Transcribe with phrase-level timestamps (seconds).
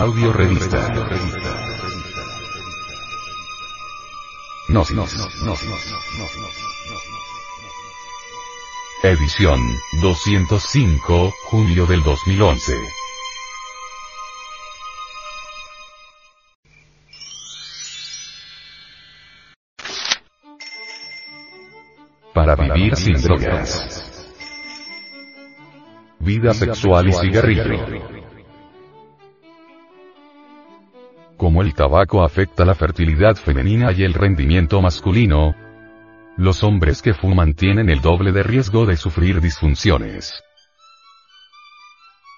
[0.00, 0.88] Audio revista.
[4.68, 5.06] No, no,
[5.44, 5.54] no,
[9.02, 9.60] Edición
[10.00, 12.72] 205, julio del 2011.
[22.32, 24.02] Para vivir sin drogas.
[26.20, 28.19] Vida sexual y cigarrillo.
[31.50, 35.56] Como el tabaco afecta la fertilidad femenina y el rendimiento masculino,
[36.36, 40.44] los hombres que fuman tienen el doble de riesgo de sufrir disfunciones.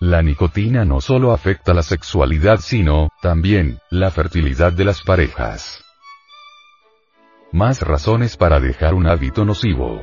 [0.00, 5.84] La nicotina no solo afecta la sexualidad sino, también, la fertilidad de las parejas.
[7.52, 10.02] Más razones para dejar un hábito nocivo.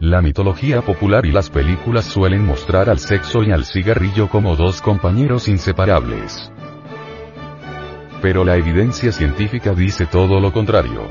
[0.00, 4.82] La mitología popular y las películas suelen mostrar al sexo y al cigarrillo como dos
[4.82, 6.52] compañeros inseparables
[8.20, 11.08] pero la evidencia científica dice todo lo contrario.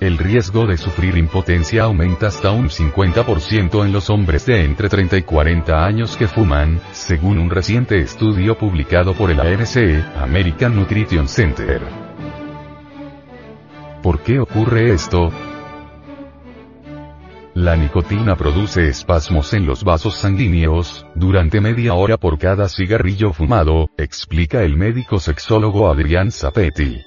[0.00, 5.16] El riesgo de sufrir impotencia aumenta hasta un 50% en los hombres de entre 30
[5.16, 11.26] y 40 años que fuman, según un reciente estudio publicado por el ANC, American Nutrition
[11.26, 11.80] Center.
[14.02, 15.30] ¿Por qué ocurre esto?
[17.54, 23.90] La nicotina produce espasmos en los vasos sanguíneos, durante media hora por cada cigarrillo fumado,
[23.96, 27.02] explica el médico sexólogo Adrián Zapetti.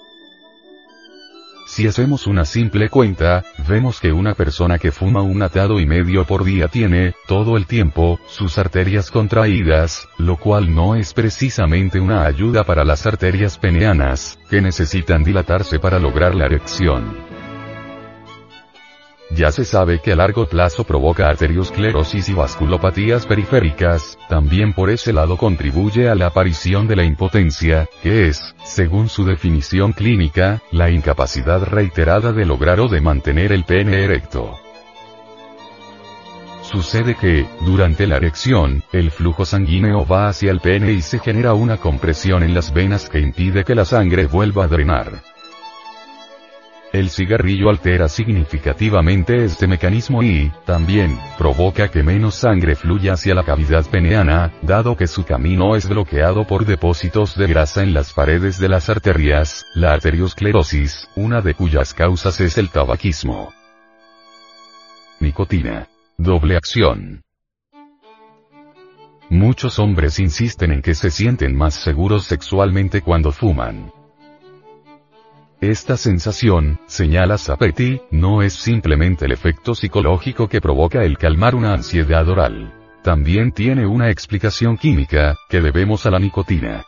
[1.67, 6.23] Si hacemos una simple cuenta, vemos que una persona que fuma un atado y medio
[6.23, 12.25] por día tiene, todo el tiempo, sus arterias contraídas, lo cual no es precisamente una
[12.25, 17.26] ayuda para las arterias peneanas, que necesitan dilatarse para lograr la erección.
[19.31, 25.11] Ya se sabe que a largo plazo provoca arteriosclerosis y vasculopatías periféricas, también por ese
[25.11, 30.89] lado contribuye a la aparición de la impotencia, que es, según su definición clínica, la
[30.89, 34.57] incapacidad reiterada de lograr o de mantener el pene erecto.
[36.61, 41.53] Sucede que, durante la erección, el flujo sanguíneo va hacia el pene y se genera
[41.53, 45.36] una compresión en las venas que impide que la sangre vuelva a drenar.
[46.97, 53.43] El cigarrillo altera significativamente este mecanismo y, también, provoca que menos sangre fluya hacia la
[53.43, 58.57] cavidad peneana, dado que su camino es bloqueado por depósitos de grasa en las paredes
[58.57, 63.53] de las arterias, la arteriosclerosis, una de cuyas causas es el tabaquismo.
[65.19, 65.87] Nicotina.
[66.17, 67.21] Doble acción.
[69.29, 73.91] Muchos hombres insisten en que se sienten más seguros sexualmente cuando fuman.
[75.61, 81.73] Esta sensación, señala Zapetti, no es simplemente el efecto psicológico que provoca el calmar una
[81.73, 82.75] ansiedad oral.
[83.01, 86.85] También tiene una explicación química, que debemos a la nicotina.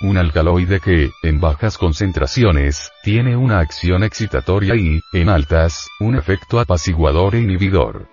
[0.00, 6.58] Un alcaloide que, en bajas concentraciones, tiene una acción excitatoria y, en altas, un efecto
[6.58, 8.08] apaciguador e inhibidor.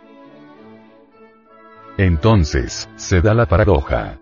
[1.98, 4.21] Entonces, se da la paradoja.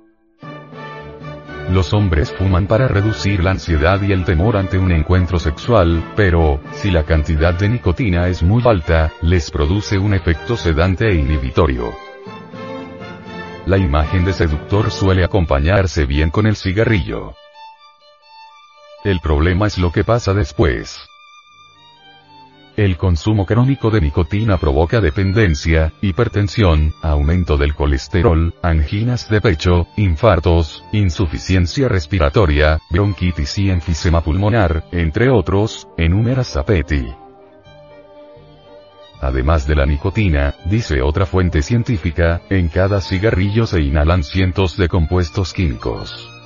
[1.69, 6.59] Los hombres fuman para reducir la ansiedad y el temor ante un encuentro sexual, pero,
[6.73, 11.93] si la cantidad de nicotina es muy alta, les produce un efecto sedante e inhibitorio.
[13.67, 17.35] La imagen de seductor suele acompañarse bien con el cigarrillo.
[19.03, 21.07] El problema es lo que pasa después.
[22.79, 30.81] El consumo crónico de nicotina provoca dependencia, hipertensión, aumento del colesterol, anginas de pecho, infartos,
[30.93, 37.05] insuficiencia respiratoria, bronquitis y enfisema pulmonar, entre otros, enumera Zapetti.
[39.19, 44.87] Además de la nicotina, dice otra fuente científica, en cada cigarrillo se inhalan cientos de
[44.87, 46.38] compuestos químicos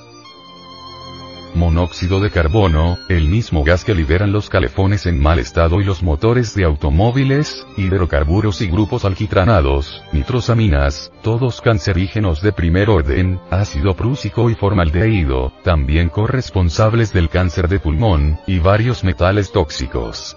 [1.54, 6.02] monóxido de carbono, el mismo gas que liberan los calefones en mal estado y los
[6.02, 14.50] motores de automóviles, hidrocarburos y grupos alquitranados, nitrosaminas, todos cancerígenos de primer orden, ácido prúsico
[14.50, 20.36] y formaldehído, también corresponsables del cáncer de pulmón, y varios metales tóxicos.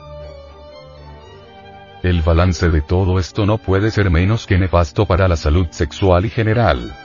[2.04, 6.26] El balance de todo esto no puede ser menos que nefasto para la salud sexual
[6.26, 6.96] y general.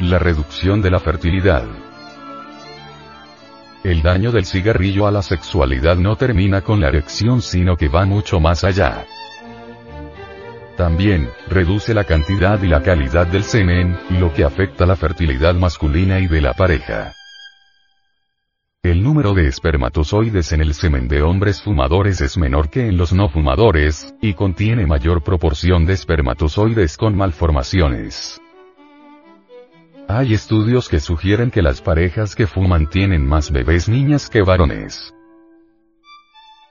[0.00, 1.64] La reducción de la fertilidad.
[3.82, 8.04] El daño del cigarrillo a la sexualidad no termina con la erección sino que va
[8.04, 9.06] mucho más allá.
[10.76, 16.20] También, reduce la cantidad y la calidad del semen, lo que afecta la fertilidad masculina
[16.20, 17.14] y de la pareja.
[18.82, 23.12] El número de espermatozoides en el semen de hombres fumadores es menor que en los
[23.12, 28.40] no fumadores, y contiene mayor proporción de espermatozoides con malformaciones.
[30.18, 35.14] Hay estudios que sugieren que las parejas que fuman tienen más bebés niñas que varones.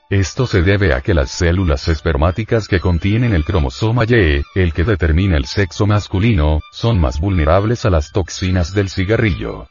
[0.10, 4.84] Esto se debe a que las células espermáticas que contienen el cromosoma Y, el que
[4.84, 9.68] determina el sexo masculino, son más vulnerables a las toxinas del cigarrillo.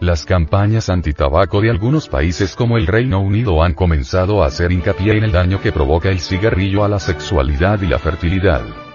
[0.00, 5.16] Las campañas antitabaco de algunos países como el Reino Unido han comenzado a hacer hincapié
[5.16, 8.87] en el daño que provoca el cigarrillo a la sexualidad y la fertilidad.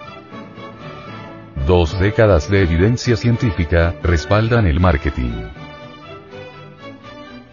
[1.68, 5.32] Dos décadas de evidencia científica respaldan el marketing.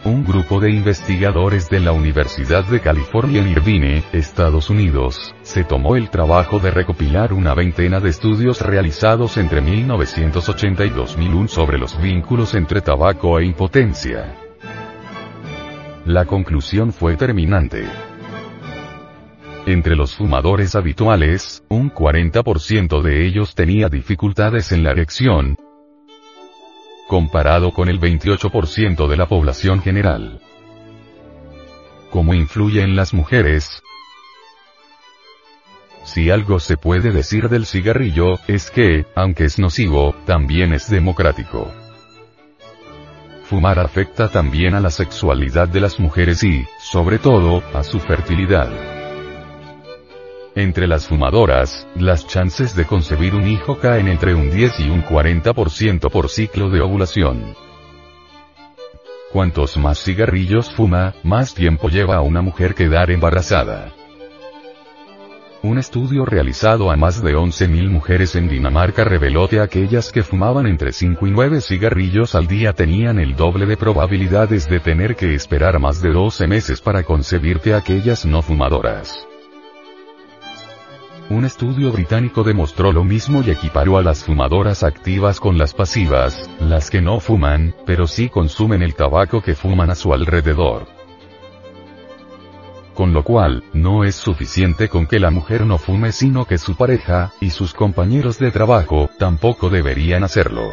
[0.05, 5.95] Un grupo de investigadores de la Universidad de California en Irvine, Estados Unidos, se tomó
[5.95, 12.01] el trabajo de recopilar una veintena de estudios realizados entre 1980 y 2001 sobre los
[12.03, 14.35] vínculos entre tabaco e impotencia.
[16.05, 18.10] La conclusión fue terminante.
[19.67, 25.57] Entre los fumadores habituales, un 40% de ellos tenía dificultades en la erección,
[27.09, 30.41] comparado con el 28% de la población general.
[32.11, 33.83] ¿Cómo influye en las mujeres?
[36.05, 41.71] Si algo se puede decir del cigarrillo, es que, aunque es nocivo, también es democrático.
[43.45, 49.00] Fumar afecta también a la sexualidad de las mujeres y, sobre todo, a su fertilidad.
[50.61, 55.03] Entre las fumadoras, las chances de concebir un hijo caen entre un 10 y un
[55.03, 57.55] 40% por ciclo de ovulación.
[59.33, 63.95] Cuantos más cigarrillos fuma, más tiempo lleva a una mujer quedar embarazada.
[65.63, 70.67] Un estudio realizado a más de 11.000 mujeres en Dinamarca reveló que aquellas que fumaban
[70.67, 75.35] entre 5 y 9 cigarrillos al día tenían el doble de probabilidades de tener que
[75.35, 79.27] esperar más de 12 meses para concebir que aquellas no fumadoras.
[81.31, 86.51] Un estudio británico demostró lo mismo y equiparó a las fumadoras activas con las pasivas,
[86.59, 90.89] las que no fuman, pero sí consumen el tabaco que fuman a su alrededor.
[92.95, 96.75] Con lo cual, no es suficiente con que la mujer no fume sino que su
[96.75, 100.73] pareja, y sus compañeros de trabajo, tampoco deberían hacerlo.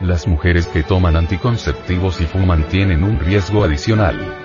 [0.00, 4.39] Las mujeres que toman anticonceptivos y fuman tienen un riesgo adicional.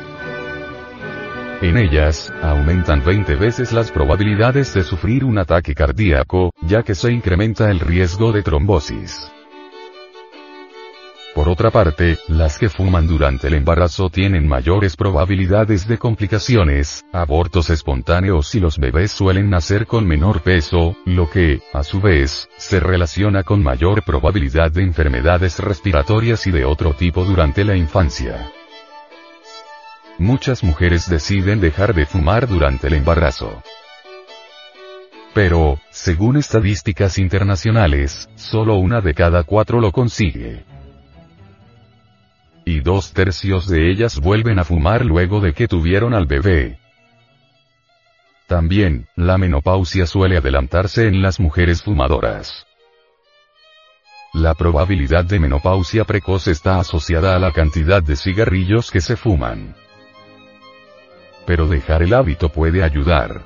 [1.62, 7.12] En ellas, aumentan 20 veces las probabilidades de sufrir un ataque cardíaco, ya que se
[7.12, 9.32] incrementa el riesgo de trombosis.
[11.34, 17.70] Por otra parte, las que fuman durante el embarazo tienen mayores probabilidades de complicaciones, abortos
[17.70, 22.80] espontáneos y los bebés suelen nacer con menor peso, lo que, a su vez, se
[22.80, 28.52] relaciona con mayor probabilidad de enfermedades respiratorias y de otro tipo durante la infancia.
[30.18, 33.62] Muchas mujeres deciden dejar de fumar durante el embarazo.
[35.34, 40.64] Pero, según estadísticas internacionales, solo una de cada cuatro lo consigue.
[42.64, 46.80] Y dos tercios de ellas vuelven a fumar luego de que tuvieron al bebé.
[48.48, 52.66] También, la menopausia suele adelantarse en las mujeres fumadoras.
[54.34, 59.76] La probabilidad de menopausia precoz está asociada a la cantidad de cigarrillos que se fuman
[61.46, 63.42] pero dejar el hábito puede ayudar.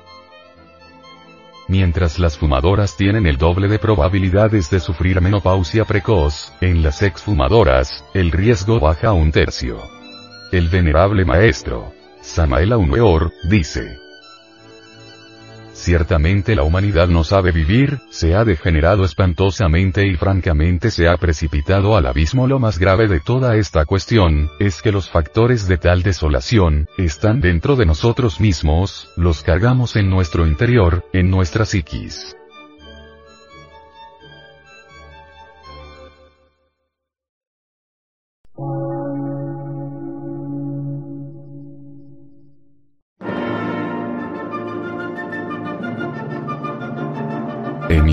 [1.68, 8.04] Mientras las fumadoras tienen el doble de probabilidades de sufrir menopausia precoz, en las exfumadoras,
[8.12, 9.78] el riesgo baja un tercio.
[10.50, 11.92] El venerable maestro,
[12.22, 13.98] Samael Aumeor, dice,
[15.80, 21.96] Ciertamente la humanidad no sabe vivir, se ha degenerado espantosamente y francamente se ha precipitado
[21.96, 22.46] al abismo.
[22.46, 27.40] Lo más grave de toda esta cuestión, es que los factores de tal desolación, están
[27.40, 32.36] dentro de nosotros mismos, los cargamos en nuestro interior, en nuestra psiquis.